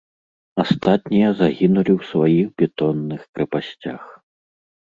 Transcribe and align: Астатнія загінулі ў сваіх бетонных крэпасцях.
Астатнія 0.63 1.29
загінулі 1.41 1.91
ў 1.97 2.01
сваіх 2.13 2.47
бетонных 2.63 3.21
крэпасцях. 3.37 4.01